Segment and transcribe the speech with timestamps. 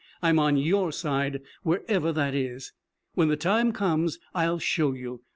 [0.23, 2.73] I'm on your side, wherever that is.
[3.13, 5.21] When the time comes I'll show you.